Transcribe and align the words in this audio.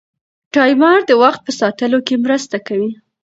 ټایمر 0.53 0.99
د 1.09 1.11
وخت 1.23 1.41
په 1.45 1.51
ساتلو 1.59 1.99
کې 2.07 2.15
مرسته 2.25 2.57
کوي. 2.67 2.91